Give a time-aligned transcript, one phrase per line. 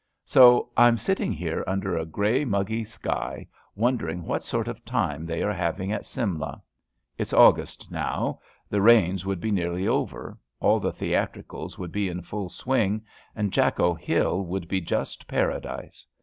[0.25, 5.43] So I'm sitting here under a grey, muggy sky wondering what sort of time they
[5.43, 6.59] are having at Simla.
[7.19, 8.39] It's August now.
[8.67, 13.03] The rains would be nearly over, all the theatricals would be in full swing,
[13.35, 16.07] and Jakko Hill would be just Paradise.